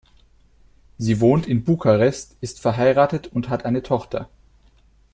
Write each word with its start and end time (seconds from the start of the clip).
Sie 0.97 1.19
wohnt 1.21 1.45
in 1.45 1.63
Bukarest, 1.63 2.35
ist 2.41 2.59
verheiratet 2.59 3.27
und 3.27 3.49
hat 3.49 3.65
eine 3.65 3.83
Tochter. 3.83 4.29